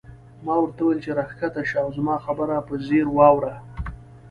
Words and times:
ما 0.45 0.53
ورته 0.59 0.81
وویل 0.83 0.99
چې 1.05 1.15
راکښته 1.17 1.61
شه 1.69 1.77
او 1.83 1.89
زما 1.97 2.15
خبره 2.25 2.55
په 2.67 2.73
ځیر 2.85 3.05
واوره. 3.13 3.55